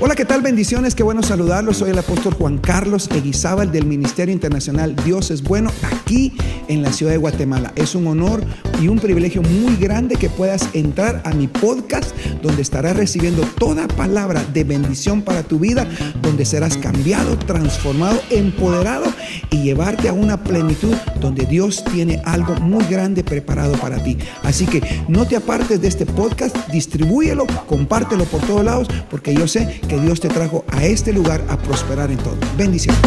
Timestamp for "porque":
29.10-29.34